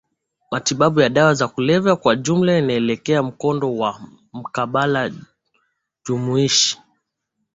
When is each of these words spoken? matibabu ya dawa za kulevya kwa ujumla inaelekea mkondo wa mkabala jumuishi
matibabu 0.51 0.99
ya 1.01 1.09
dawa 1.09 1.33
za 1.33 1.47
kulevya 1.47 1.95
kwa 1.95 2.13
ujumla 2.13 2.57
inaelekea 2.57 3.23
mkondo 3.23 3.77
wa 3.77 4.01
mkabala 4.33 5.11
jumuishi 6.07 6.77